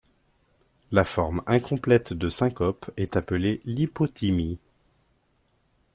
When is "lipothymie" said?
3.65-4.57